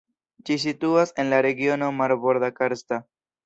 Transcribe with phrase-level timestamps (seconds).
[0.47, 3.05] Ĝi situas en la Regiono Marborda-Karsta.